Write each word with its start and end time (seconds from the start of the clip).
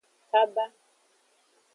Kaba. 0.31 0.65